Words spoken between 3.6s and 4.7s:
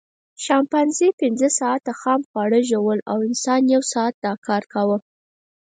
یو ساعت دا کار